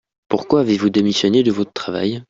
Pourquoi 0.29 0.61
avez-vous 0.61 0.89
démissionné 0.89 1.43
de 1.43 1.51
votre 1.51 1.73
travail? 1.73 2.19